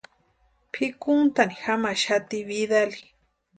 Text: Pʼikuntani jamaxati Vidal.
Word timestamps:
Pʼikuntani 0.73 1.55
jamaxati 1.61 2.39
Vidal. 2.47 2.91